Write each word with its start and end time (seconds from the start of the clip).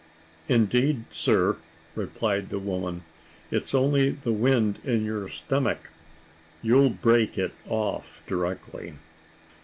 "Indeed, 0.47 1.03
sir," 1.11 1.57
replied 1.93 2.49
the 2.49 2.57
woman, 2.57 3.03
"it's 3.51 3.75
only 3.75 4.09
the 4.09 4.31
wind 4.31 4.79
in 4.83 5.05
your 5.05 5.29
stomach. 5.29 5.91
You'll 6.63 6.89
break 6.89 7.37
it 7.37 7.53
off 7.67 8.23
directly." 8.25 8.95